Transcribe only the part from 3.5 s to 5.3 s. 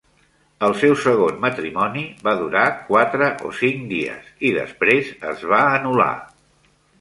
o cinc dies i després